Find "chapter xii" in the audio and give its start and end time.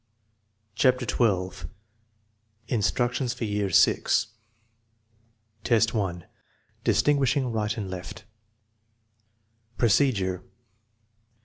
0.73-1.67